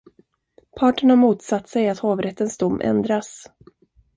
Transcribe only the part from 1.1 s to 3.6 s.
motsatt sig att hovrättens dom ändras.